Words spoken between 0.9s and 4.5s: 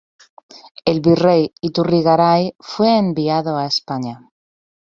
El virrey Iturrigaray fue enviado a España.